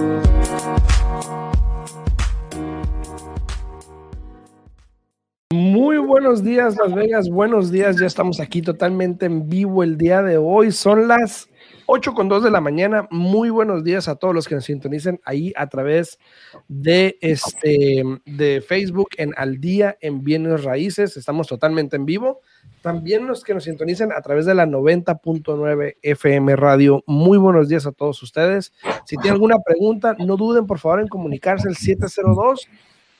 [0.00, 0.29] Muy
[6.20, 7.30] buenos días, Las Vegas.
[7.30, 7.96] Buenos días.
[7.98, 10.70] Ya estamos aquí totalmente en vivo el día de hoy.
[10.70, 11.48] Son las
[11.86, 13.08] 8 con 2 de la mañana.
[13.10, 16.18] Muy buenos días a todos los que nos sintonicen ahí a través
[16.68, 21.16] de, este, de Facebook en Al Día en Bienes Raíces.
[21.16, 22.42] Estamos totalmente en vivo.
[22.82, 27.02] También los que nos sintonicen a través de la 90.9 FM Radio.
[27.06, 28.74] Muy buenos días a todos ustedes.
[29.06, 32.68] Si tienen alguna pregunta, no duden por favor en comunicarse al 702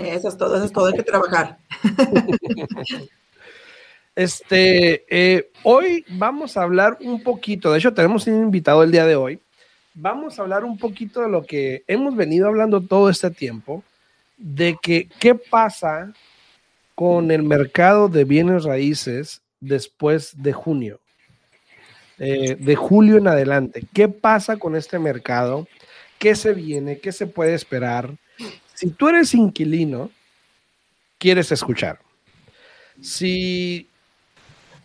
[0.00, 1.58] Eso es todo, eso es todo, hay que trabajar.
[4.16, 9.06] este, eh, hoy vamos a hablar un poquito, de hecho tenemos un invitado el día
[9.06, 9.40] de hoy,
[9.94, 13.84] vamos a hablar un poquito de lo que hemos venido hablando todo este tiempo,
[14.36, 16.12] de que qué pasa
[16.94, 21.00] con el mercado de bienes raíces después de junio,
[22.18, 23.84] eh, de julio en adelante.
[23.92, 25.66] ¿Qué pasa con este mercado?
[26.22, 28.14] Qué se viene, qué se puede esperar.
[28.74, 30.08] Si tú eres inquilino,
[31.18, 31.98] quieres escuchar.
[33.00, 33.88] Si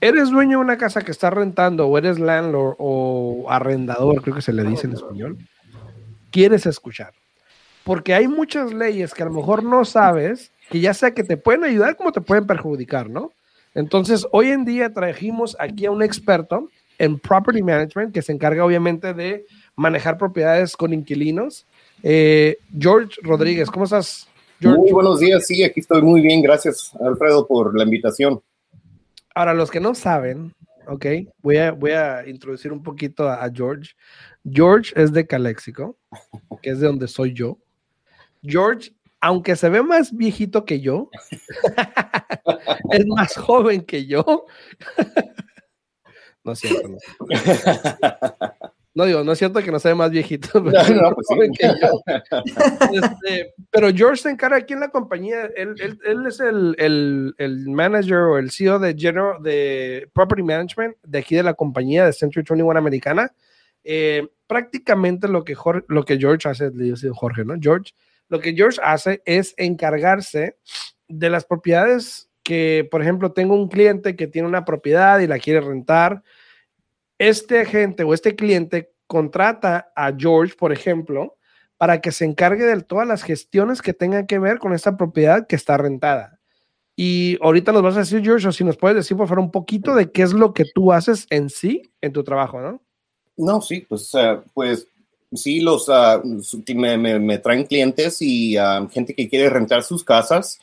[0.01, 4.41] eres dueño de una casa que está rentando o eres landlord o arrendador, creo que
[4.41, 5.37] se le dice en español,
[6.31, 7.13] quieres escuchar.
[7.83, 11.37] Porque hay muchas leyes que a lo mejor no sabes, que ya sea que te
[11.37, 13.31] pueden ayudar como te pueden perjudicar, ¿no?
[13.75, 18.65] Entonces, hoy en día trajimos aquí a un experto en property management que se encarga
[18.65, 19.45] obviamente de
[19.77, 21.65] manejar propiedades con inquilinos.
[22.03, 24.27] Eh, George Rodríguez, ¿cómo estás?
[24.59, 24.79] George?
[24.79, 28.41] Muy buenos días, sí, aquí estoy muy bien, gracias Alfredo por la invitación.
[29.35, 30.55] Ahora, los que no saben,
[30.87, 31.05] ok,
[31.43, 33.91] voy a, voy a introducir un poquito a, George.
[34.43, 35.95] George es de Calexico,
[36.61, 37.59] que es de donde soy yo.
[38.41, 41.11] George, aunque se ve más viejito que yo,
[42.91, 44.47] es más joven que yo.
[46.43, 46.89] no es cierto.
[46.89, 46.97] No.
[48.97, 51.27] No digo, no es cierto que no sea más viejito, pero, pues
[52.91, 57.69] este, pero George se encarga aquí en la compañía, él, él, es el, el, el,
[57.69, 62.13] manager o el CEO de General de Property Management de aquí de la compañía de
[62.13, 63.31] Century 21 Americana.
[63.83, 67.53] Eh, prácticamente lo que, Jorge, lo que George hace, le digo Jorge, ¿no?
[67.61, 67.93] George,
[68.29, 70.57] lo que George hace es encargarse
[71.07, 75.37] de las propiedades que, por ejemplo, tengo un cliente que tiene una propiedad y la
[75.37, 76.23] quiere rentar
[77.19, 81.37] este agente o este cliente contrata a George, por ejemplo,
[81.77, 85.47] para que se encargue de todas las gestiones que tengan que ver con esta propiedad
[85.47, 86.39] que está rentada.
[86.95, 89.51] Y ahorita nos vas a decir, George, o si nos puedes decir, por favor, un
[89.51, 92.81] poquito de qué es lo que tú haces en sí, en tu trabajo, ¿no?
[93.37, 94.11] No, sí, pues,
[94.55, 94.87] pues
[95.31, 96.21] sí, los, uh,
[96.75, 100.59] me, traen clientes y uh, gente que quiere rentar sus casas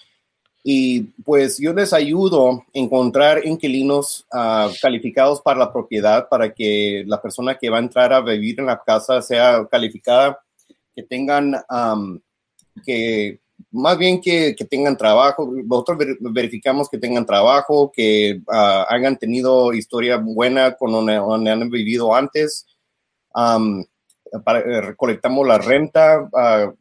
[0.66, 7.04] y pues yo les ayudo a encontrar inquilinos ah, calificados para la propiedad para que
[7.06, 10.40] la persona que va a entrar a vivir en la casa sea calificada,
[10.96, 11.54] que tengan,
[12.82, 13.40] que
[13.72, 15.52] más bien que, que, tengan trabajo.
[15.66, 22.14] Nosotros verificamos que tengan trabajo, que uh, hayan tenido historia buena con donde, han vivido
[22.14, 22.66] antes.
[23.32, 26.72] para, eh, recolectamos la renta, uh,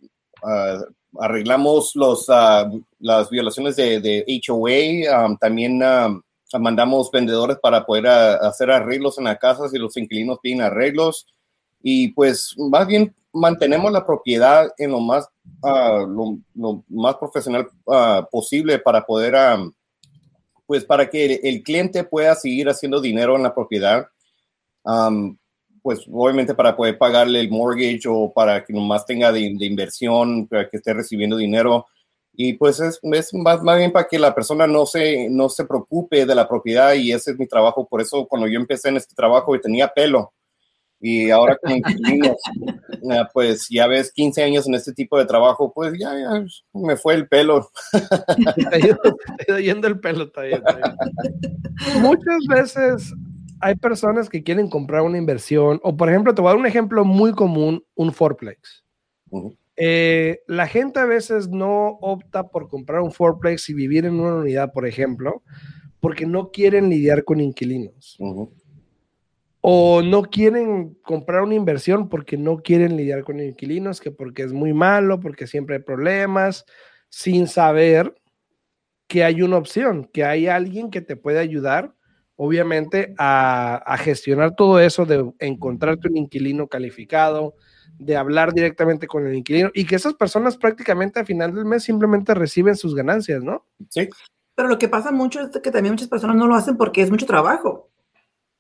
[1.20, 2.30] arreglamos los,
[3.04, 5.82] las violaciones de, de HOA, también
[6.60, 11.28] mandamos vendedores para poder ah, hacer arreglos en la casa si los inquilinos piden arreglos
[11.82, 15.28] y pues más bien mantenemos la propiedad en lo más,
[15.64, 17.68] ah, lo, más profesional
[18.32, 19.36] posible para poder,
[20.66, 24.08] pues para que el, cliente pueda seguir haciendo dinero en la propiedad
[25.84, 30.70] pues obviamente para poder pagarle el mortgage o para que nomás tenga de, inversión, para
[30.70, 31.88] que esté recibiendo dinero.
[32.36, 35.66] Y pues es, es más, más, bien para que la persona no se, no se
[35.66, 37.88] preocupe de la propiedad y ese es mi trabajo.
[37.88, 40.34] Por eso cuando yo empecé en este trabajo y tenía pelo
[41.06, 41.74] y ahora con
[43.12, 46.96] ah, pues ya ves 15 años en este tipo de trabajo, pues ya, ya me
[46.96, 47.70] fue el pelo.
[49.46, 50.44] Te yendo el pelo, está
[52.00, 53.14] Muchas veces
[53.60, 56.68] hay personas que quieren comprar una inversión, o por ejemplo, te voy a dar un
[56.68, 58.86] ejemplo muy común, un fourplex.
[59.76, 64.36] Eh, la gente a veces no opta por comprar un fourplex y vivir en una
[64.36, 65.42] unidad, por ejemplo,
[66.00, 68.18] porque no quieren lidiar con inquilinos.
[69.66, 74.52] o no quieren comprar una inversión porque no quieren lidiar con inquilinos, que porque es
[74.52, 76.66] muy malo, porque siempre hay problemas,
[77.10, 78.14] sin saber
[79.08, 81.96] que hay una opción, que hay alguien que te puede ayudar,
[82.36, 87.56] obviamente, a, a gestionar todo eso de encontrarte un inquilino calificado,
[88.00, 91.84] de hablar directamente con el inquilino y que esas personas prácticamente a final del mes
[91.84, 93.66] simplemente reciben sus ganancias, ¿no?
[93.90, 94.10] Sí.
[94.56, 97.10] Pero lo que pasa mucho es que también muchas personas no lo hacen porque es
[97.12, 97.90] mucho trabajo.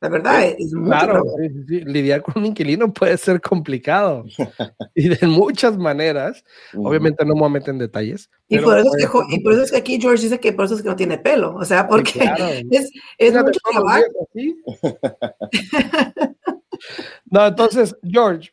[0.02, 1.38] La verdad, es mucho Claro, trabajo.
[1.40, 1.86] sí, sí, sí.
[1.86, 4.26] lidiar con un inquilino puede ser complicado
[4.96, 6.44] y de muchas maneras.
[6.76, 8.30] Obviamente no me voy a meter en detalles.
[8.50, 10.52] Y pero por, eso es que, y por eso es que aquí George dice que
[10.52, 11.56] por eso es que no tiene pelo.
[11.56, 12.46] O sea, porque claro.
[12.72, 14.04] es, es mucho trabajo.
[14.34, 14.62] días así.
[17.32, 18.52] No, entonces, George,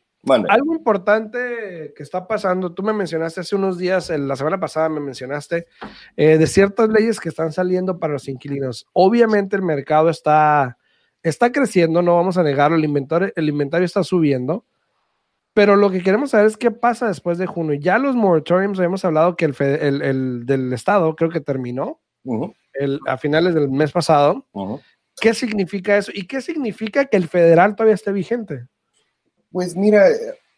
[0.51, 4.87] Algo importante que está pasando, tú me mencionaste hace unos días, en la semana pasada
[4.89, 5.65] me mencionaste,
[6.15, 8.85] eh, de ciertas leyes que están saliendo para los inquilinos.
[8.93, 10.77] Obviamente el mercado está,
[11.23, 14.65] está creciendo, no vamos a negarlo, el inventario, el inventario está subiendo,
[15.53, 17.73] pero lo que queremos saber es qué pasa después de junio.
[17.73, 21.99] Ya los moratoriums, habíamos hablado que el, fe- el- el del Estado creo que terminó
[22.73, 24.45] el, a finales del mes pasado.
[25.19, 26.11] ¿Qué significa eso?
[26.13, 28.67] ¿Y qué significa que el federal todavía esté vigente?
[29.51, 30.07] Pues mira,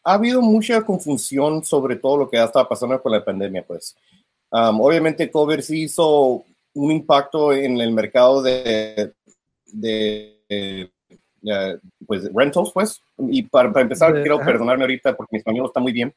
[0.04, 3.96] ha habido mucha confusión sobre todo lo que ha estado pasando con la pandemia, pues.
[4.52, 6.44] Um, obviamente, COVID sí hizo
[6.76, 9.14] un impacto en el mercado de,
[9.66, 10.92] de, de,
[12.06, 13.02] pues, rentals, pues.
[13.18, 16.14] Y para, para empezar, quiero perdonarme ahorita porque mi español está muy bien.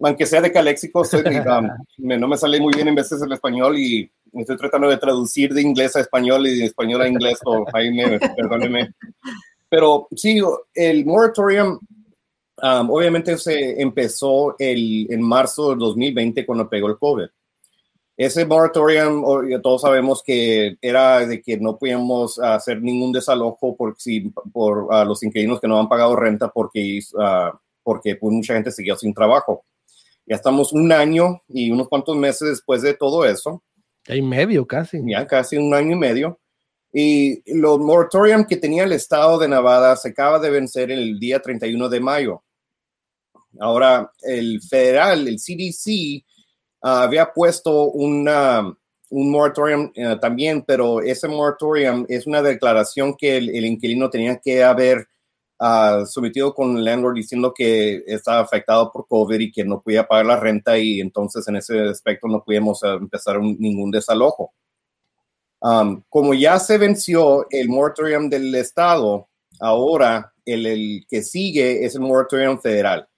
[0.00, 1.68] Aunque sea de caléxico, soy um,
[1.98, 5.54] me- no me sale muy bien en veces el español y estoy tratando de traducir
[5.54, 8.92] de inglés a español y de español a inglés, o ahí me, perdóneme.
[9.68, 10.40] Pero sí,
[10.74, 11.78] el moratorium
[12.62, 17.26] Um, obviamente se empezó el, en marzo del 2020 cuando pegó el COVID.
[18.16, 23.96] Ese moratorium, ya todos sabemos que era de que no podíamos hacer ningún desalojo por,
[23.98, 28.54] si, por ah, los inquilinos que no han pagado renta porque, ah, porque pues, mucha
[28.54, 29.64] gente seguía sin trabajo.
[30.26, 33.62] Ya estamos un año y unos cuantos meses después de todo eso
[34.06, 35.02] Hay medio casi.
[35.04, 36.38] ya casi un año y medio.
[36.96, 41.42] Y los moratorium que tenía el estado de Nevada se acaba de vencer el día
[41.42, 42.44] 31 de mayo.
[43.58, 46.24] Ahora, el federal, el CDC,
[46.82, 48.60] ah, había puesto una,
[49.10, 54.62] un moratorium eh, también, pero ese moratorium es una declaración que el, inquilino tenía que
[54.62, 55.08] haber
[55.58, 60.06] ah, sometido con el landlord diciendo que estaba afectado por COVID y que no podía
[60.06, 64.52] pagar la renta y entonces en ese aspecto no podíamos empezar ningún desalojo.
[65.64, 69.26] Um, como ya se venció el moratorium del Estado,
[69.58, 73.08] ahora el, el que sigue es el moratorium federal.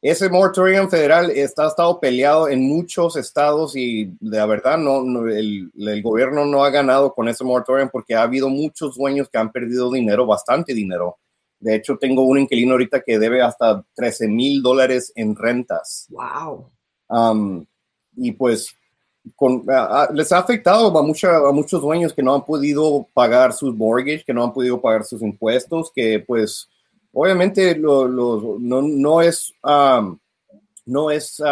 [0.00, 5.28] Ese moratorium federal está ha estado peleado en muchos estados y la verdad no, no,
[5.28, 9.38] el, el gobierno no ha ganado con ese moratorium porque ha habido muchos dueños que
[9.38, 11.18] han perdido dinero, bastante dinero.
[11.58, 16.06] De hecho, tengo un inquilino ahorita que debe hasta 13 mil dólares en rentas.
[16.10, 16.70] Wow.
[17.08, 17.66] Um,
[18.16, 18.77] y pues
[19.36, 19.64] con,
[20.14, 24.24] les ha afectado a, mucha, a muchos dueños que no han podido pagar sus mortgage,
[24.24, 26.68] que no han podido pagar sus impuestos, que pues
[27.12, 29.54] obviamente no, no es,
[30.86, 31.42] no es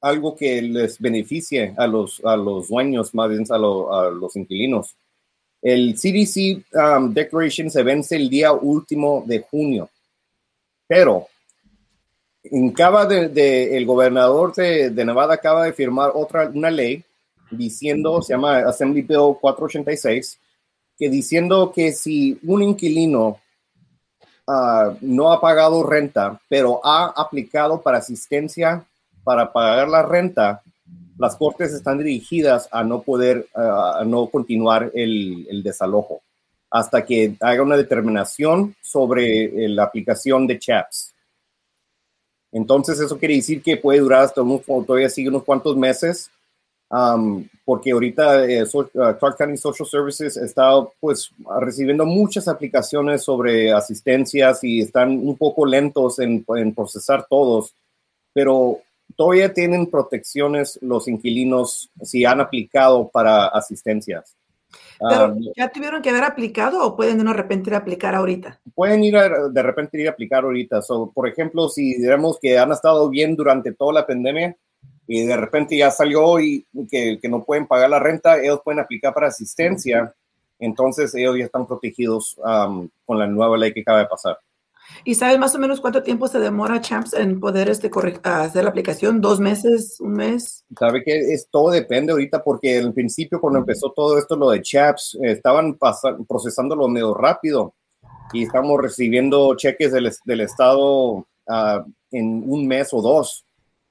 [0.00, 4.96] algo que les beneficie a los, a los dueños, más bien a los inquilinos.
[5.60, 9.90] El CDC um, Declaration se vence el día último de junio,
[10.86, 11.26] pero
[12.70, 17.02] acaba de, de- el gobernador de, de Nevada acaba de firmar otra una ley
[17.50, 20.38] diciendo se llama Assembly Bill 486
[20.98, 23.38] que diciendo que si un inquilino
[24.46, 28.84] ah, no ha pagado renta pero ha aplicado para asistencia
[29.24, 30.62] para pagar la renta
[31.18, 36.20] las cortes están dirigidas a no poder ah, a no continuar el, el desalojo
[36.70, 41.14] hasta que haga una determinación sobre eh, la aplicación de CHAPS.
[42.52, 46.30] Entonces, eso quiere decir que puede durar hasta unos, todavía sigue unos cuantos meses,
[47.64, 53.72] porque ahorita eh, so- uh, Clark County Social Services está pues recibiendo muchas aplicaciones sobre
[53.72, 57.74] asistencias y están un poco lentos en, en procesar todos,
[58.32, 58.80] pero
[59.16, 64.37] todavía tienen protecciones los inquilinos si han aplicado para asistencias.
[65.00, 68.58] Pero, Um, ¿ya tuvieron que haber aplicado o pueden de repente ir a aplicar ahorita?
[68.74, 70.82] pueden ir a- de repente ir a aplicar ahorita.
[70.82, 74.56] So, por ejemplo, si digamos que han estado bien durante toda la pandemia
[75.06, 78.80] y de repente ya salió y que, que no pueden pagar la renta, ellos pueden
[78.80, 80.12] aplicar para asistencia.
[80.58, 84.38] Entonces ellos ya están protegidos um, con la nueva ley que acaba de pasar.
[85.04, 87.90] ¿Y sabes más o menos cuánto tiempo se demora Champs en poder este,
[88.22, 89.20] hacer la aplicación?
[89.20, 90.00] ¿Dos meses?
[90.00, 90.64] ¿Un mes?
[90.78, 94.60] Sabe que es, todo depende ahorita porque al principio cuando empezó todo esto, lo de
[94.62, 95.78] CHAPS, eh, estaban
[96.28, 97.74] procesándolo medio rápido.
[98.32, 103.44] y estamos recibiendo cheques del, del Estado ah, en un mes o dos,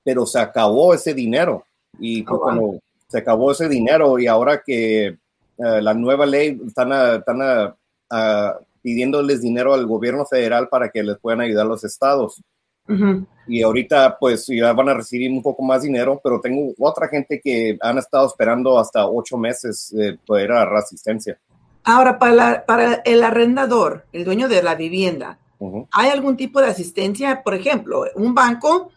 [0.04, 1.66] pero se acabó ese dinero.
[2.00, 2.40] Y Oh, wow.
[2.42, 5.18] cuando se acabó ese dinero y ahora que eh,
[5.58, 7.76] la nueva ley están, a- están a-
[8.12, 8.60] a
[8.92, 12.42] pidiéndoles dinero al gobierno federal para que les puedan ayudar los estados.
[12.88, 13.28] Ujú.
[13.46, 17.42] Y ahorita pues ya van a recibir un poco más dinero, pero tengo otra gente
[17.44, 21.38] que han estado esperando hasta ocho meses de poder agarrar asistencia.
[21.84, 25.86] Ahora, para, la- para el arrendador, el dueño de la vivienda, Ujú.
[25.92, 27.44] ¿hay algún tipo de asistencia?
[27.44, 28.92] Por ejemplo, un banco,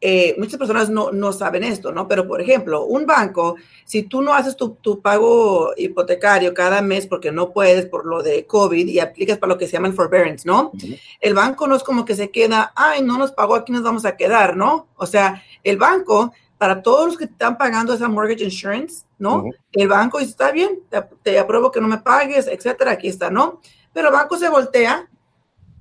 [0.00, 2.06] eh, muchas personas no, no saben esto, ¿no?
[2.06, 7.08] Pero, por ejemplo, un banco, si tú no haces tu, tu pago hipotecario cada mes
[7.08, 9.94] porque no puedes por lo de COVID y aplicas para lo que se llama el
[9.94, 10.70] forbearance, ¿no?
[10.72, 10.86] Ujú.
[11.20, 14.04] El banco no es como que se queda, ay, no nos pagó, aquí nos vamos
[14.04, 14.86] a quedar, ¿no?
[14.96, 19.38] O sea, el banco, para todos los que están pagando esa mortgage insurance, ¿no?
[19.38, 19.50] Ujú.
[19.72, 23.30] El banco dice, está bien, te, te apruebo que no me pagues, etcétera, aquí está,
[23.30, 23.60] ¿no?
[23.92, 25.08] Pero el banco se voltea,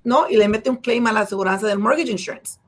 [0.04, 0.28] ¿no?
[0.28, 2.60] Y le mete un claim a la aseguranza del mortgage insurance,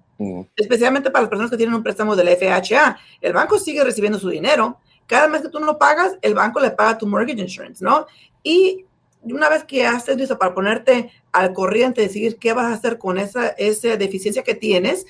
[0.56, 2.98] Especialmente para las personas que tienen un préstamo del FHA.
[3.22, 4.78] El banco sigue recibiendo su dinero.
[5.08, 8.06] Cada mes que tú no lo pagas, el banco le paga tu mortgage insurance, ¿no?
[8.44, 8.86] Y
[9.22, 13.18] una vez que haces listo para ponerte al corriente, decidir qué vas a hacer con
[13.18, 15.06] esa, esa deficiencia que tienes,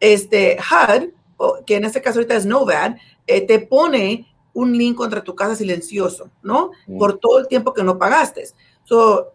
[0.00, 4.96] este HUD, o- que en este caso ahorita es NOVAD, eh, te pone un link
[4.96, 6.72] contra tu casa silencioso, ¿no?
[6.86, 6.98] Mm.
[6.98, 8.44] Por todo el tiempo que no pagaste.
[8.84, 9.32] So,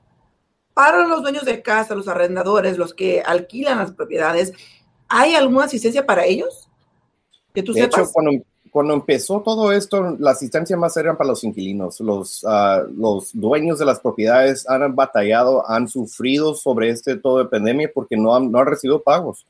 [0.74, 4.53] para los dueños de casa, los arrendadores, los que alquilan las propiedades,
[5.07, 6.67] ¿hay alguna asistencia para ellos?
[7.53, 8.01] Que tú De sepas.
[8.01, 8.31] hecho, cuando,
[8.71, 11.99] cuando empezó todo esto, la asistencia más era para los inquilinos.
[11.99, 17.45] Los, ah, los dueños de las propiedades han batallado, han sufrido sobre este todo de
[17.45, 19.45] pandemia porque no han, no han recibido pagos.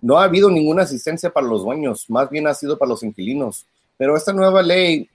[0.00, 3.66] No ha habido ninguna asistencia para los dueños, más bien ha sido para los inquilinos.
[3.96, 5.08] Pero esta nueva ley,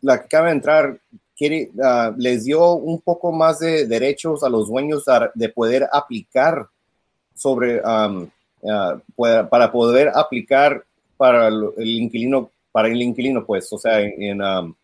[0.00, 1.00] la que acaba de entrar,
[1.36, 5.88] quiere, ah, les dio un poco más de derechos a los dueños a- de poder
[5.92, 6.68] aplicar
[7.34, 8.28] sobre, am,
[8.70, 10.84] ah, pueda- para poder aplicar
[11.16, 14.74] para el, inquilino, para el inquilino, pues, o sea, en, en, um,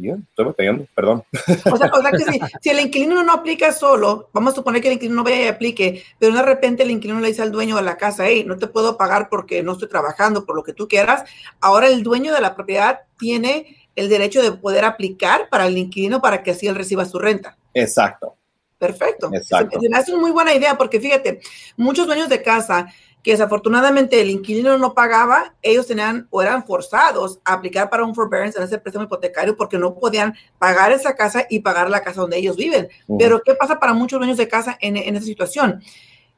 [0.00, 1.22] ya, estoy batallando, perdón.
[1.70, 4.80] O sea, o sea que si, si el inquilino no aplica solo, vamos a suponer
[4.80, 7.76] que el inquilino vaya y aplique, pero de repente el inquilino le dice al dueño
[7.76, 10.72] de la casa, hey, no te puedo pagar porque no estoy trabajando, por lo que
[10.72, 11.24] tú quieras.
[11.60, 16.20] Ahora el dueño de la propiedad tiene el derecho de poder aplicar para el inquilino
[16.20, 17.56] para que así él reciba su renta.
[17.74, 18.36] Exacto.
[18.80, 19.28] Perfecto.
[19.32, 19.78] Exacto.
[19.78, 21.40] Se me hace una muy buena idea porque fíjate,
[21.76, 22.86] muchos dueños de casa
[23.22, 28.14] que desafortunadamente el inquilino no pagaba, ellos tenían o eran forzados a aplicar para un
[28.14, 32.22] forbearance en ese préstamo hipotecario porque no podían pagar esa casa y pagar la casa
[32.22, 32.88] donde ellos viven.
[33.18, 35.82] Pero ¿qué pasa para muchos dueños de casa en, en esa situación?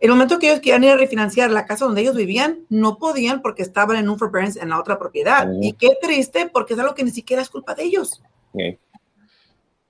[0.00, 3.40] El momento que ellos querían ir a refinanciar la casa donde ellos vivían, no podían
[3.40, 5.48] porque estaban en un forbearance en la otra propiedad.
[5.60, 8.20] Y qué triste porque es algo que ni siquiera es culpa de ellos.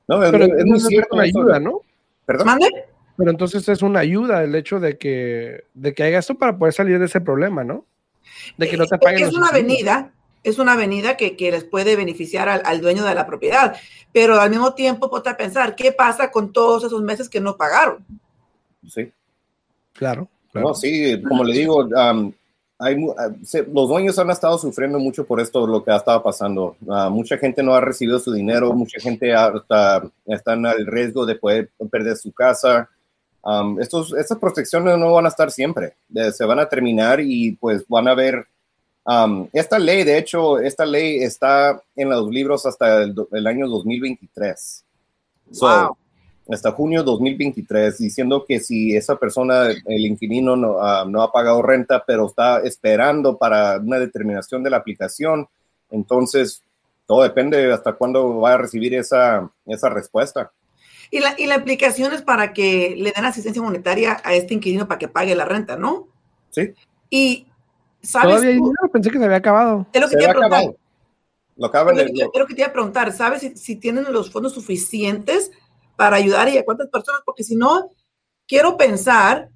[0.06, 1.18] No, es, Pero es muy cierto.
[1.18, 1.80] ayuda, ¿no?
[2.26, 2.46] ¿Perdón?
[2.46, 2.68] ¿Mande?
[3.16, 6.72] Pero entonces es una ayuda el hecho de que, de que haya esto para poder
[6.72, 7.84] salir de ese problema, ¿no?
[8.56, 10.12] De que no te paguen Es una avenida,
[10.42, 13.76] es una avenida que, que les puede beneficiar al, al dueño de la propiedad,
[14.12, 17.56] pero al mismo tiempo ponte a pensar, ¿qué pasa con todos esos meses que no
[17.56, 18.04] pagaron?
[18.88, 19.12] Sí.
[19.92, 20.68] Claro, claro.
[20.68, 22.32] No, sí, como le digo, um,
[22.82, 26.22] hay, ah, se- los dueños han estado sufriendo mucho por esto, lo que ha estado
[26.22, 26.76] pasando.
[26.88, 31.24] Ah, mucha gente no ha recibido su dinero, mucha gente hasta está en el riesgo
[31.24, 32.88] de poder perder su casa.
[33.44, 37.52] Um, estos, estas protecciones no van a estar siempre, Eh, se van a terminar y
[37.56, 38.46] pues van a ver.
[39.04, 43.66] um, esta ley, de hecho, esta ley está en los libros hasta el, el año
[43.66, 44.84] 2023.
[45.50, 45.96] So, Wow.
[46.54, 51.62] Hasta junio 2023, diciendo que si esa persona, el inquilino, no, ah, no ha pagado
[51.62, 55.48] renta, pero está esperando para una determinación de la aplicación,
[55.90, 56.62] entonces
[57.06, 60.50] todo depende hasta cuándo va a recibir esa, esa respuesta.
[61.10, 64.88] Y la, y la aplicación es para que le den asistencia monetaria a este inquilino
[64.88, 66.08] para que pague la renta, ¿no?
[66.50, 66.72] Sí,
[67.10, 67.46] Y,
[68.00, 68.28] ¿sabes?
[68.28, 68.64] Todavía hay tú?
[68.64, 69.86] dinero, pensé que se había acabado.
[69.92, 70.58] Es lo que se te iba va a preguntar.
[70.58, 70.78] acabando.
[71.56, 72.30] Lo acaban de...
[72.34, 75.50] lo que te iba a preguntar, ¿sabes si, si tienen los fondos suficientes
[76.02, 77.20] para ayudar y a cuántas personas?
[77.24, 77.90] Porque si no,
[78.48, 79.50] quiero pensar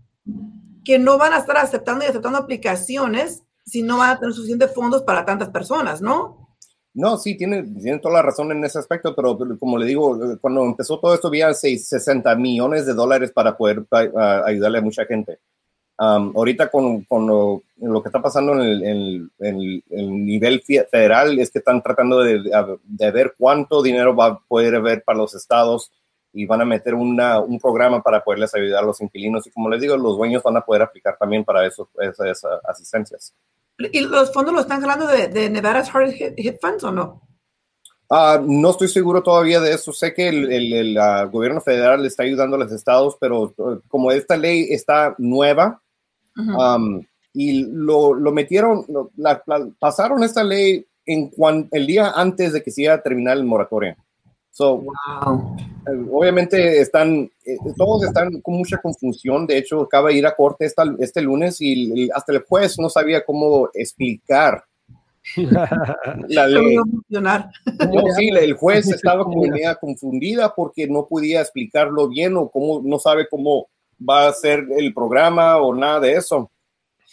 [0.84, 4.72] que no van a estar aceptando y aceptando aplicaciones si no van a tener suficientes
[4.72, 6.46] fondos para tantas personas, ¿no?
[6.94, 10.62] No, sí, tiene, tiene toda la razón en ese aspecto, pero como le digo, cuando
[10.64, 13.84] empezó todo esto había seis- 60 millones de dólares para poder
[14.46, 15.40] ayudarle a mucha gente.
[15.98, 20.60] Um, ahorita con, con lo, lo que está pasando en el, en en el nivel
[20.62, 22.40] fe- federal es que están tratando de,
[22.84, 25.90] de ver cuánto dinero va a poder haber para los estados
[26.32, 29.46] y van a meter una, un programa para poderles ayudar a los inquilinos.
[29.46, 32.60] Y como les digo, los dueños van a poder aplicar también para eso, esas ah,
[32.68, 33.34] asistencias.
[33.78, 37.22] ¿Y los fondos lo están jalando de, de Nevada's Hard Hit, Hit Funds o no?
[38.08, 39.92] Ah, no estoy seguro todavía de eso.
[39.92, 43.80] Sé que el, el, ah, gobierno federal le está ayudando a los estados, pero uh,
[43.88, 45.82] como esta ley está nueva
[46.36, 47.02] um,
[47.32, 48.84] y lo, lo metieron,
[49.16, 49.42] la,
[49.78, 51.30] pasaron esta ley en
[51.70, 53.96] el día antes de que se iba a terminar el moratorio.
[54.56, 54.82] So,
[55.86, 59.46] eh, Obviamente están, eh, todos están con mucha confusión.
[59.46, 62.88] De hecho, acaba de ir a corte esta, este lunes y hasta el juez no
[62.88, 64.64] sabía cómo explicar
[65.36, 66.78] la ley.
[68.16, 69.24] sí, el juez estaba
[69.78, 73.66] confundida porque no podía explicarlo bien o cómo, no sabe cómo
[74.08, 76.50] va a ser el programa o nada de eso.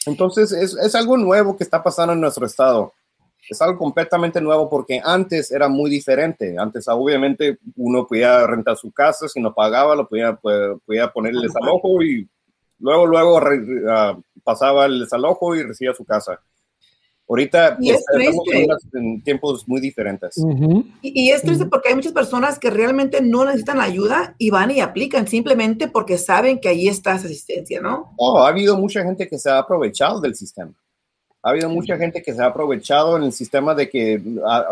[0.05, 2.93] Entonces, es, es algo nuevo que está pasando en nuestro estado.
[3.49, 6.55] Es algo completamente nuevo porque antes era muy diferente.
[6.57, 11.41] Antes, obviamente, uno podía rentar su casa, si no pagaba, lo podía, podía poner el
[11.41, 12.27] desalojo y
[12.79, 16.39] luego, luego uh, pasaba el desalojo y recibía su casa.
[17.27, 20.35] Ahorita estamos en tiempos muy diferentes.
[21.01, 24.81] y, es triste porque hay muchas personas que realmente no necesitan ayuda y van y
[24.81, 28.13] aplican simplemente porque saben que ahí está esa asistencia, ¿no?
[28.17, 30.73] Oh, ha habido mucha gente que se ha aprovechado del sistema.
[31.45, 34.21] Ha habido mucha gente que se ha aprovechado en el sistema de que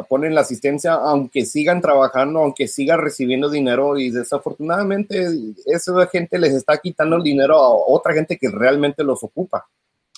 [0.07, 5.27] ponen la asistencia aunque sigan trabajando, aunque sigan recibiendo dinero y desafortunadamente
[5.65, 9.67] esa gente les está quitando el dinero a otra gente que realmente los ocupa.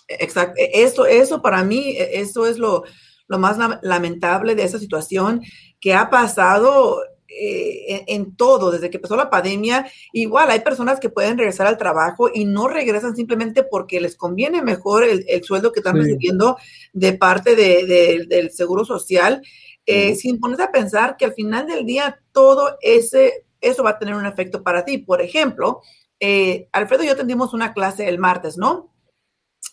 [0.07, 0.53] Exacto.
[0.57, 2.83] E, eso, eso para mí, e, eso es lo,
[3.27, 5.41] lo más lamentable de esa situación
[5.79, 7.01] que ha pasado
[7.39, 9.89] eh, en, todo, desde que empezó la pandemia.
[10.11, 14.61] Igual hay personas que pueden regresar al trabajo y no regresan simplemente porque les conviene
[14.61, 16.57] mejor el, sueldo que están recibiendo
[16.93, 19.41] de parte del Seguro Social,
[19.85, 23.99] eh, sin ponerse a pensar que al final del día todo ese, eso va a
[23.99, 24.99] tener un efecto para ti.
[24.99, 25.81] Por ejemplo,
[26.19, 28.93] eh, Alfredo y yo tendimos una clase el martes, ¿no?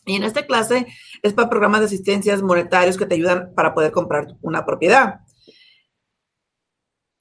[0.07, 0.87] Y en esta clase
[1.23, 5.21] es para programas de asistencias monetarios que te ayudan para poder comprar una propiedad.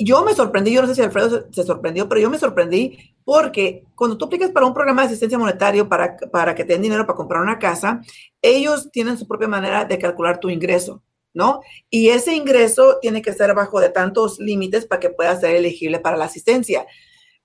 [0.01, 3.83] Yo me sorprendí, yo no sé si Alfredo se, sorprendió, pero yo me sorprendí porque
[3.95, 7.17] cuando tú aplicas para un programa de asistencia monetario para, para que te dinero para
[7.17, 8.01] comprar una casa,
[8.41, 11.59] ellos tienen su propia manera de calcular tu ingreso, ¿no?
[11.89, 15.99] Y ese ingreso tiene que estar bajo de tantos límites para que pueda ser elegible
[15.99, 16.88] para la asistencia.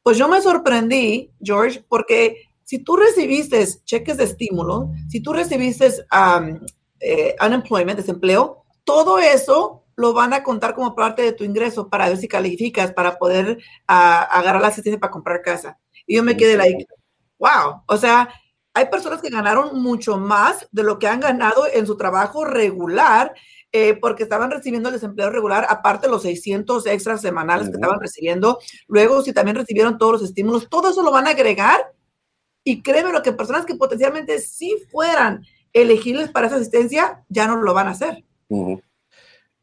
[0.05, 5.89] Pues yo me sorprendí, George, porque si tú recibiste cheques de estímulo, si tú recibiste
[7.01, 12.09] eh, unemployment, desempleo, todo eso lo van a contar como parte de tu ingreso para
[12.09, 15.79] ver si calificas para poder ah, agarrar la asistencia para comprar casa.
[16.07, 16.87] Y yo me quedé like,
[17.39, 18.29] wow, o sea,
[18.75, 23.35] hay personas que ganaron mucho más de lo que han ganado en su trabajo regular
[23.77, 28.61] eh, porque estaban recibiendo el desempleo regular, aparte los 600 extras semanales que estaban recibiendo.
[28.87, 31.93] Luego, si también recibieron todos los estímulos, todo eso lo van a agregar
[32.63, 37.57] y créeme lo que personas que potencialmente sí fueran elegibles para esa asistencia, ya no
[37.57, 38.25] lo van a hacer.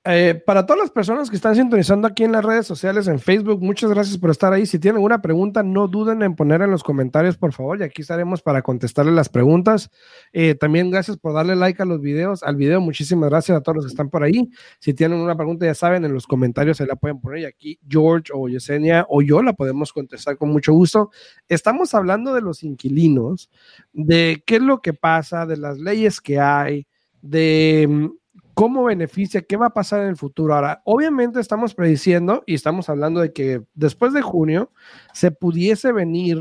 [0.03, 3.61] Eh, para todas las personas que están sintonizando aquí en las redes sociales, en Facebook,
[3.61, 4.65] muchas gracias por estar ahí.
[4.65, 8.01] Si tienen alguna pregunta, no duden en poner en los comentarios, por favor, y aquí
[8.01, 9.91] estaremos para contestarle las preguntas.
[10.33, 12.81] Eh, también gracias por darle like a los videos, al video.
[12.81, 14.49] Muchísimas gracias a todos los que están por ahí.
[14.79, 17.79] Si tienen una pregunta, ya saben, en los comentarios se la pueden poner y aquí
[17.87, 21.11] George o Yesenia o yo la podemos contestar con mucho gusto.
[21.47, 23.51] Estamos hablando de los inquilinos,
[23.93, 26.87] de qué es lo que pasa, de las leyes que hay,
[27.21, 28.20] de mm,
[28.61, 30.53] cómo beneficia, qué va a pasar en el futuro.
[30.53, 34.71] Ahora, obviamente estamos prediciendo y estamos hablando de que después de junio
[35.15, 36.37] se pudiese venir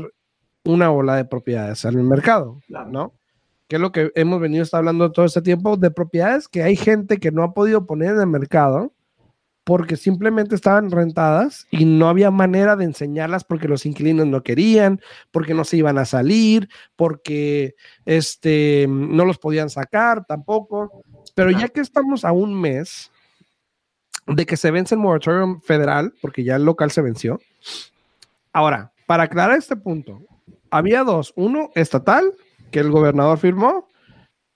[0.63, 2.59] una ola de propiedades el mercado,
[2.91, 3.15] ¿no?
[3.67, 7.17] Que es lo que hemos venido hablando todo este tiempo, de propiedades que hay gente
[7.17, 8.93] que no ha podido poner en el mercado
[9.63, 15.01] porque simplemente estaban rentadas y no había manera de enseñarlas porque los inquilinos no querían,
[15.31, 17.73] porque no se iban a salir, porque
[18.05, 21.03] este, no los podían sacar tampoco.
[21.35, 23.11] Pero ya que estamos a un mes
[24.27, 27.39] de que se vence el moratorio federal, porque ya el local se venció.
[28.53, 30.21] Ahora, para aclarar este punto,
[30.69, 32.33] había dos, uno estatal,
[32.71, 33.87] que el gobernador firmó,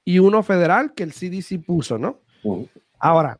[0.04, 2.22] y uno federal, que el CDC puso, ¿no?
[3.00, 3.40] Ahora,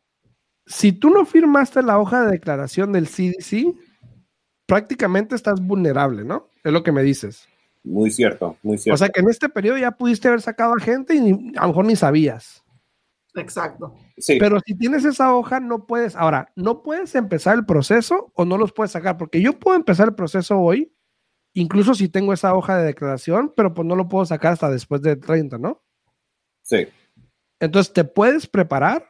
[0.66, 3.74] si tú no firmaste la hoja de declaración del CDC,
[4.66, 6.48] prácticamente estás vulnerable, ¿no?
[6.64, 7.48] Es lo que me dices.
[7.84, 8.94] Muy cierto, muy cierto.
[8.94, 11.68] O sea que en este periodo ya pudiste haber sacado a gente y a lo
[11.68, 12.64] mejor ni sabías.
[13.36, 13.94] Exacto.
[14.16, 14.38] Sí.
[14.38, 18.58] Pero si tienes esa hoja, no puedes, ahora, no puedes empezar el proceso o no
[18.58, 20.92] los puedes sacar, porque yo puedo empezar el proceso hoy,
[21.52, 25.02] incluso si tengo esa hoja de declaración, pero pues no lo puedo sacar hasta después
[25.02, 25.82] de 30, ¿no?
[26.62, 26.86] Sí.
[27.60, 29.06] Entonces, ¿te puedes preparar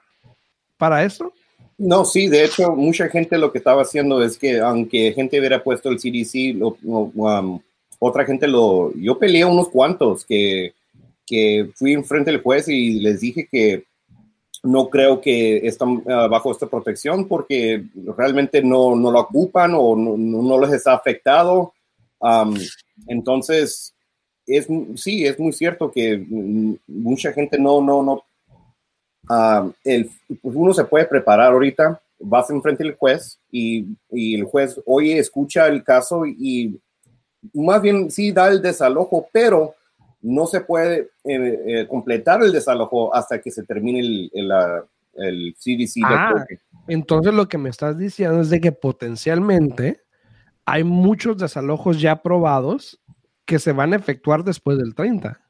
[0.77, 1.33] para eso?
[1.79, 5.63] No, sí, de hecho, mucha gente lo que estaba haciendo es que, aunque gente hubiera
[5.63, 7.61] puesto el CDC, um,
[7.99, 8.93] otra gente lo.
[8.95, 10.75] Yo peleé unos cuantos que,
[11.27, 13.85] que fui enfrente del juez y les dije que
[14.67, 17.85] no creo que están uh, bajo esta protección porque
[18.17, 21.73] realmente no, no lo ocupan o no, no les está afectado.
[23.07, 23.95] Entonces,
[24.47, 26.25] es, sí, es muy cierto que
[26.87, 28.23] mucha gente no, no, no,
[29.29, 30.11] uh, el,
[30.43, 35.19] pues uno se puede preparar ahorita, vas enfrente del juez y, y el juez, oye,
[35.19, 36.81] escucha el caso y
[37.53, 39.75] más bien sí da el desalojo, pero
[40.27, 44.51] no se puede eh, eh, completar el desalojo hasta que se termine el, el,
[45.15, 46.03] el CDC.
[46.05, 46.45] Ah,
[46.89, 50.03] entonces lo que me estás diciendo es de que potencialmente
[50.65, 53.01] hay muchos desalojos ya aprobados
[53.45, 55.41] que se van a efectuar después del 30.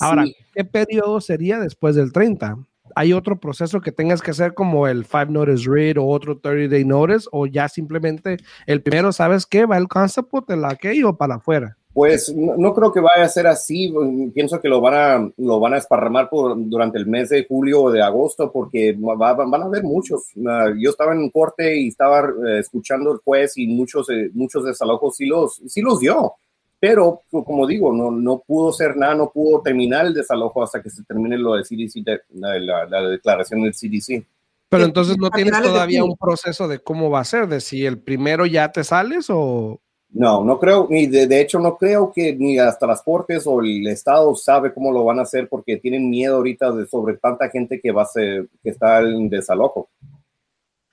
[0.00, 2.58] Ahora, ¿qué periodo sería después del 30?
[2.94, 6.74] ¿Hay otro proceso que tengas que hacer como el 5 Notice Read o otro 30
[6.74, 7.26] Day Notice?
[7.32, 8.36] ¿O ya simplemente
[8.66, 9.64] el primero, sabes qué?
[9.64, 11.78] Va el concept de la que o para afuera?
[11.94, 13.94] Pues no, creo que vaya a ser así.
[14.34, 17.84] Pienso que lo van a, lo van a esparramar por, durante el mes de julio
[17.84, 20.24] o de agosto porque van a haber muchos.
[20.44, 24.28] Ah, yo estaba en un corte y estaba eh, escuchando el juez y muchos, eh,
[24.34, 26.32] muchos desalojos sí los, sí los dio.
[26.80, 30.90] Pero, como digo, no, no pudo ser nada, no pudo terminar el desalojo hasta que
[30.90, 32.04] se termine lo del CDC,
[32.34, 34.26] la, la, declaración del CDC.
[34.68, 38.00] Pero entonces no tienes todavía un proceso de cómo va a ser, de si el
[38.00, 39.80] primero ya te sales o,
[40.14, 43.84] no, no creo, ni de, hecho no creo que ni hasta las cortes o el
[43.88, 47.80] Estado sabe cómo lo van a hacer porque tienen miedo ahorita de sobre tanta gente
[47.80, 49.90] que va a ser, que está en desalojo.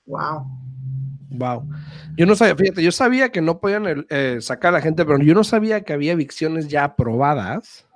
[0.07, 0.47] Wow.
[1.29, 1.69] Wow.
[2.17, 5.19] Yo no sabía, fíjate, yo sabía que no podían eh, sacar a la gente, pero
[5.19, 7.87] yo no sabía que había evicciones ya aprobadas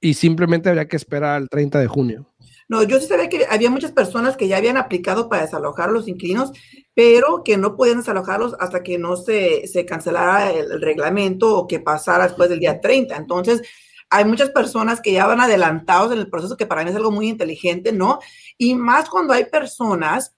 [0.00, 2.31] y simplemente había que esperar al 30 de junio.
[2.72, 5.92] No, yo sí sabía que había muchas personas que ya habían aplicado para desalojar a
[5.92, 6.52] los inquilinos,
[6.94, 11.80] pero que no podían desalojarlos hasta que no se, se cancelara el, reglamento o que
[11.80, 13.14] pasara después del día 30.
[13.14, 13.60] Entonces,
[14.08, 17.10] hay muchas personas que ya van adelantados en el proceso, que para mí es algo
[17.10, 18.20] muy inteligente, ¿no?
[18.56, 20.34] Y más cuando hay personas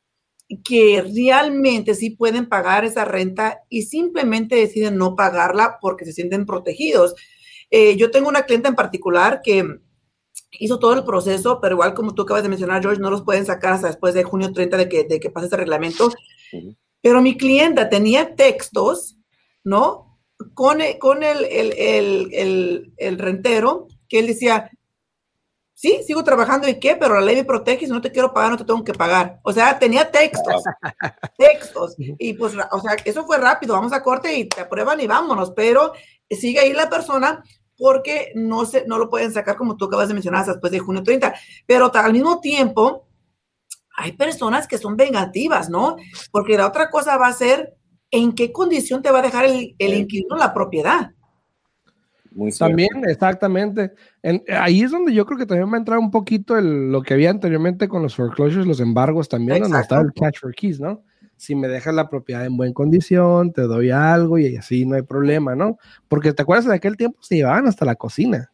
[0.64, 6.46] que realmente sí pueden pagar esa renta y simplemente deciden no pagarla porque se sienten
[6.46, 7.14] protegidos.
[7.70, 9.83] Eh, yo tengo una cliente en particular que
[10.58, 13.46] hizo todo el proceso, pero igual como tú acabas de mencionar, George, no los pueden
[13.46, 16.10] sacar hasta después de junio 30 de que, de que pase ese reglamento.
[17.00, 19.16] Pero mi clienta tenía textos,
[19.62, 20.18] ¿no?
[20.54, 21.72] Con, el, con el, el,
[22.32, 24.70] el, el, rentero, que él decía,
[25.74, 28.52] sí, sigo trabajando y qué, pero la ley me protege, si no te quiero pagar,
[28.52, 29.40] no te tengo que pagar.
[29.42, 30.62] O sea, tenía textos,
[31.38, 31.94] textos.
[31.98, 35.52] Y pues, o sea, eso fue rápido, vamos a corte y te aprueban y vámonos,
[35.52, 35.92] pero
[36.30, 37.42] sigue ahí la persona
[37.76, 41.02] porque no, se, no lo pueden sacar como tú acabas de mencionar después de junio
[41.02, 41.34] 30.
[41.66, 43.06] Pero al mismo tiempo,
[43.96, 45.96] hay personas que son vengativas, ¿no?
[46.30, 47.74] Porque la otra cosa va a ser
[48.10, 51.12] en qué condición te va a dejar el, el inquilino la propiedad.
[52.34, 53.92] Muy también, exactamente.
[54.48, 57.14] ahí es donde yo creo que también va a entrar un poquito el, lo que
[57.14, 61.04] había anteriormente con los foreclosures, los embargos también, donde estaba el catch for keys, ¿no?
[61.36, 65.02] Si me dejas la propiedad en buena condición, te doy algo y así no hay
[65.02, 65.78] problema, ¿no?
[66.08, 68.52] Porque te acuerdas de aquel tiempo se llevaban hasta la cocina.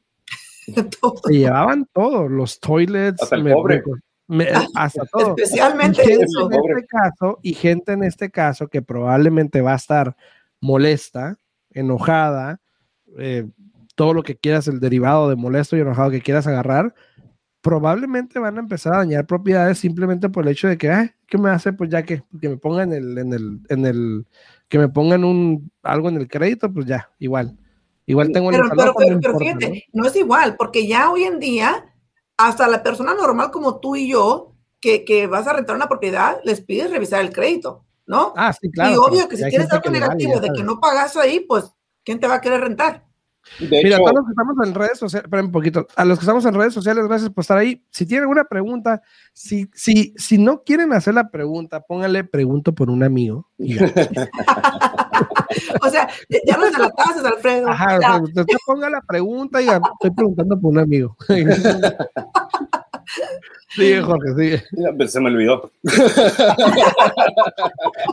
[1.26, 3.82] se llevaban todo, los toilets, hasta, el pobre.
[4.74, 5.34] hasta todo.
[5.36, 6.50] Especialmente y eso.
[6.50, 10.16] En este caso, y gente en este caso que probablemente va a estar
[10.60, 11.36] molesta,
[11.72, 12.60] enojada,
[13.18, 13.46] eh,
[13.94, 16.94] todo lo que quieras, el derivado de molesto y enojado que quieras agarrar,
[17.60, 21.38] probablemente van a empezar a dañar propiedades simplemente por el hecho de que, ay, ¿qué
[21.38, 21.72] me hace?
[21.72, 24.26] Pues ya que, que me pongan el, en el, en el,
[24.68, 27.56] que me pongan un, algo en el crédito, pues ya, igual.
[28.06, 30.06] Igual tengo pero, pero, pero, pero fíjate, ¿no?
[30.06, 31.94] es igual, porque ya hoy en día,
[32.36, 36.38] hasta la persona normal como tú y yo, que, que vas a rentar una propiedad,
[36.42, 38.32] les pides revisar el crédito, ¿no?
[38.36, 38.94] Ah, sí, claro.
[38.94, 42.26] Y obvio que si tienes algo negativo de que no pagas ahí, pues, ¿quién te
[42.26, 43.04] va a querer rentar?
[43.60, 46.44] Mira, a los que estamos en redes sociales, espera un poquito, a los que estamos
[46.44, 47.84] en redes sociales, gracias por estar ahí.
[47.90, 52.90] Si tienen alguna pregunta, si, si, si no quieren hacer la pregunta, pónganle pregunto por
[52.90, 53.48] un amigo.
[55.82, 56.08] o sea,
[56.46, 57.68] ya no se la pases, Alfredo.
[57.68, 61.16] Ajá, usted ponga la pregunta y estoy preguntando por un amigo.
[63.68, 64.62] Sigue, Jorge, sigue.
[65.08, 65.70] Se me olvidó.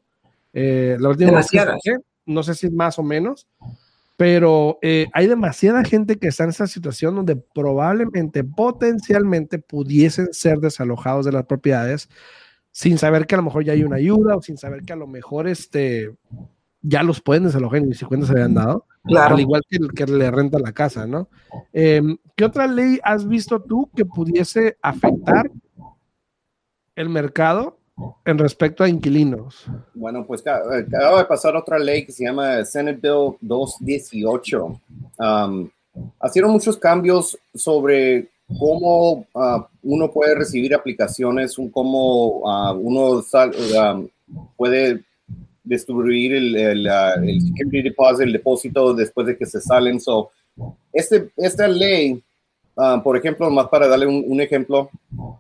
[0.54, 1.50] Eh, la última vez
[2.26, 3.48] no sé si más o menos,
[4.16, 10.60] pero eh, hay demasiada gente que está en esa situación donde probablemente, potencialmente pudiesen ser
[10.60, 12.10] desalojados de las propiedades
[12.72, 14.98] sin saber que a lo mejor ya hay una ayuda o sin saber que a
[14.98, 16.16] lo mejor este,
[16.82, 18.86] ya los pueden desalojar y ni siquiera se habían dado.
[19.04, 21.28] Al igual que el que le renta la casa, ¿no?
[21.74, 25.52] Em, ¿Qué otra ley has visto tú que pudiese afectar
[26.96, 27.78] el mercado
[28.26, 29.66] en respecto a inquilinos?
[29.94, 34.82] Bueno, pues acaba de pasar otra ley que se llama Senate Bill 218.
[35.20, 35.70] Um,
[36.26, 44.08] hicieron muchos cambios sobre cómo uh, uno puede recibir aplicaciones, cómo uh, uno um,
[44.56, 45.04] puede
[45.64, 50.00] destruir el, el, uh, el, security deposit, el depósito después de que se salen.
[50.00, 50.32] So,
[50.92, 52.22] este, esta ley
[52.76, 54.90] Ah, por ejemplo, más para darle un, ejemplo,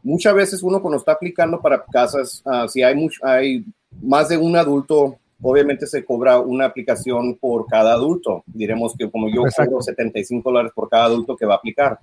[0.03, 3.65] muchas veces uno cuando está aplicando para casas, ah, si hay, hay
[4.03, 8.43] más de un adulto, obviamente se cobra una aplicación por cada adulto.
[8.45, 11.99] Diremos que como yo cobro 75 dólares por cada adulto que va a aplicar.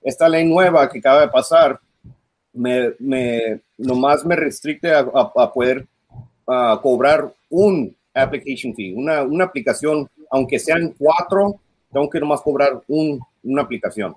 [0.00, 1.80] Esta ley nueva que acaba de pasar,
[2.52, 5.04] me, me nomás me restricte a,
[5.52, 5.88] poder
[6.46, 11.60] ah, cobrar un application fee, una, una aplicación, aunque sean cuatro,
[11.92, 14.14] tengo que nomás cobrar un, una aplicación.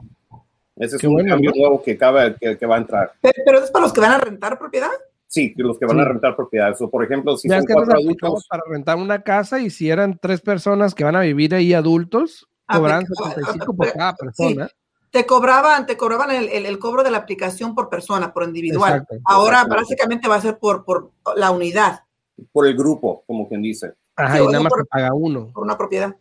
[0.75, 3.13] Ese es un cambio nuevo que, acaba, que, va a entrar.
[3.21, 4.89] ¿Pero es para los que van a rentar propiedad?
[5.27, 6.75] Sí, los que van a rentar propiedad.
[6.81, 8.47] O, por ejemplo, si son cuatro adultos.
[8.49, 12.49] Para rentar una casa y si eran tres personas que van a vivir ahí adultos,
[12.67, 14.69] ah, cobran 75 por cada persona.
[15.11, 19.05] Te cobraban, te cobraban el, el, cobro de la aplicación por persona, por individual.
[19.25, 22.05] Ahora básicamente va a ser por, por la unidad.
[22.51, 23.93] Por el grupo, como quien dice.
[24.15, 25.51] Ajá, y nada más se paga uno.
[25.53, 26.15] Por una propiedad.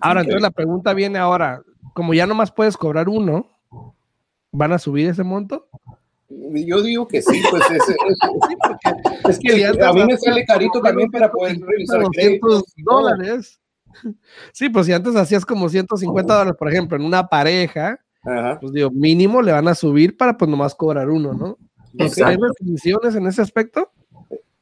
[0.00, 1.62] Ahora, entonces la pregunta viene ahora,
[1.94, 3.46] como ya nomás puedes cobrar uno,
[4.56, 5.68] ¿Van a subir ese monto?
[6.30, 7.82] Yo digo que sí, pues es,
[9.28, 13.60] es, que a mí me sale carito también para poder revisar 200 dólares.
[14.52, 18.00] Sí, pues si antes hacías como 150 dólares, por ejemplo, en una pareja,
[18.60, 21.58] pues digo, mínimo le van a subir para pues nomás cobrar uno, ¿no?
[21.98, 23.90] ¿Hay restricciones en ese aspecto?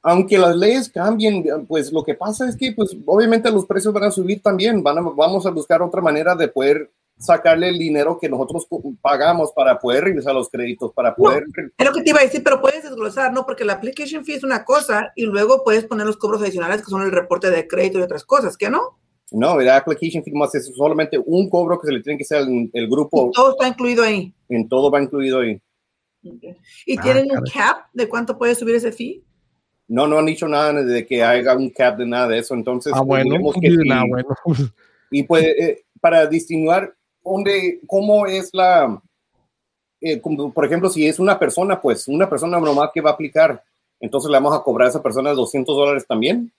[0.07, 4.05] Aunque las leyes cambien, pues lo que pasa es que pues obviamente los precios van
[4.05, 8.19] a subir también, van a, vamos a buscar otra manera de poder sacarle el dinero
[8.21, 8.67] que nosotros
[9.01, 11.45] pagamos para poder regresar los créditos, para poder...
[11.79, 13.47] es lo que te iba a decir, pero puedes desglosar, ¿no?
[13.47, 16.90] Porque la application fee es una cosa y luego puedes poner los cobros adicionales que
[16.90, 18.99] son el reporte de crédito y otras cosas, ¿qué no?
[19.31, 22.38] No, la application fee más es solamente un cobro que se le tiene que hacer
[22.43, 23.31] al el grupo.
[23.33, 24.35] todo está incluido ahí.
[24.51, 25.59] En todo va incluido ahí.
[26.85, 29.25] ¿Y tienen ah, un cap de cuánto puede subir ese fee?
[29.88, 32.55] No, no han dicho nada de que haya un cap de nada de eso.
[32.55, 33.77] Entonces, ah, bueno, que
[34.09, 34.29] bueno.
[35.11, 36.92] Y pues, eh, para distinguir
[37.23, 39.01] donde, cómo es la,
[40.01, 43.62] eh, por ejemplo, si es una persona, pues una persona normal que va a aplicar,
[44.01, 46.53] entonces le vamos a cobrar a esa persona 200 dólares también.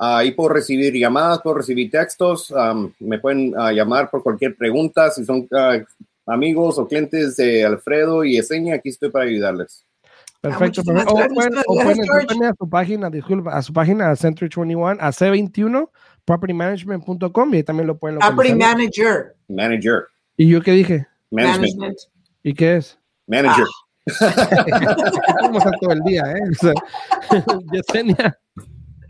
[0.03, 2.53] Ahí puedo recibir llamadas, puedo recibir textos.
[2.99, 5.11] me pueden ah, llamar por cualquier pregunta.
[5.11, 5.79] Si son ah,
[6.27, 9.85] amigos o clientes de Alfredo y Eseña, aquí estoy para ayudarles.
[10.41, 10.81] Perfecto.
[10.81, 15.91] O pueden, o pueden a su página, disculpa, a su página Century 21, a C21,
[16.25, 18.37] propertymanagement.com y ahí también lo pueden localizar.
[18.37, 19.37] Property Manager.
[19.49, 20.05] Manager.
[20.39, 21.07] ¿Y yo qué dije?
[21.31, 21.99] Management.
[22.43, 22.99] ¿Y qué es?
[23.27, 23.67] Manager.
[25.43, 26.41] Vamos a todo el día, ¿eh?
[27.73, 28.39] Yesenia.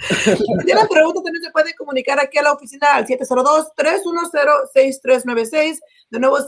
[0.01, 5.79] Si tienen preguntas, también se pueden comunicar aquí a la oficina al 702-310-6396.
[6.09, 6.39] De nuevo,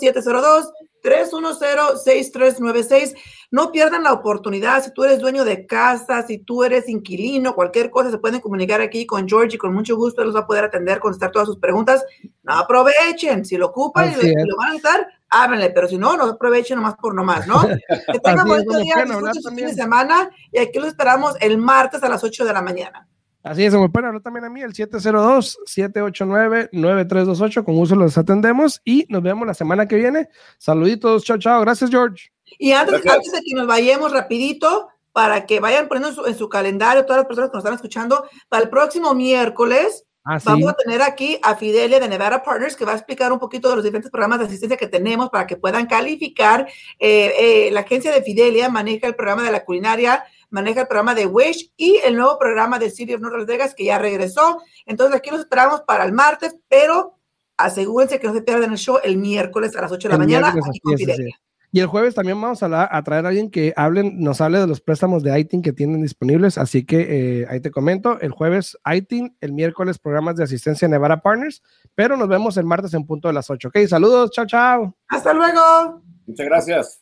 [1.03, 3.15] 702-310-6396.
[3.51, 4.83] No pierdan la oportunidad.
[4.83, 8.81] Si tú eres dueño de casa, si tú eres inquilino, cualquier cosa, se pueden comunicar
[8.81, 11.59] aquí con George y con mucho gusto los va a poder atender, contestar todas sus
[11.59, 12.05] preguntas.
[12.43, 13.45] No aprovechen.
[13.45, 14.15] Si lo ocupan y,
[14.47, 15.71] lo van a usar, háblenle.
[15.71, 17.63] Pero si no, no aprovechen nomás por nomás, ¿no?
[18.13, 19.07] Que tengan buen día,
[19.55, 23.07] fin de semana y aquí lo esperamos el martes a las 8 de la mañana.
[23.43, 27.65] Así es, me pueden hablar también a mí, el 702-789-9328.
[27.65, 30.29] Con uso los atendemos y nos vemos la semana que viene.
[30.59, 31.63] Saluditos, chao, chao.
[31.63, 32.31] Gracias, George.
[32.59, 36.37] Y antes, antes de que nos vayamos rapidito, para que vayan poniendo en su, en
[36.37, 40.71] su, calendario todas las personas que nos están escuchando, para el próximo miércoles Ah, Vamos
[40.71, 43.75] a tener aquí a Fidelia de Nevada Partners que va a explicar un poquito de
[43.75, 46.69] los diferentes programas de asistencia que tenemos para que puedan calificar.
[47.01, 51.15] Eh, eh, la agencia de Fidelia maneja el programa de la culinaria, maneja el programa
[51.15, 54.63] de Wish y el nuevo programa de City of North Las Vegas que ya regresó.
[54.87, 57.19] Entonces aquí los esperamos para el martes, pero
[57.57, 60.49] asegúrense que no se pierdan el show el miércoles a las 8 de la mañana
[60.49, 61.37] aquí con Fidelia.
[61.75, 64.83] Y el jueves también vamos a, traer a alguien que hablen, nos hable de los
[64.83, 66.59] préstamos de ITIN que tienen disponibles.
[66.59, 68.21] Así que eh, ahí te comento.
[68.21, 71.63] El jueves ITIN, el miércoles programas de asistencia Nevada Partners.
[71.95, 73.69] Pero nos vemos el martes en punto de las 8.
[73.69, 74.33] Ok, saludos.
[74.33, 74.95] Chao, chao.
[75.09, 76.03] Hasta luego.
[76.27, 77.02] Muchas gracias.